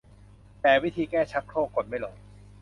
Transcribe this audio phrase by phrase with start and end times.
[0.61, 2.15] แปด วิธีแก้ชักโครกกดไม่ลง